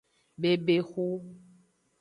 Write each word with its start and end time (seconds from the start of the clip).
Bebexu. 0.41 1.07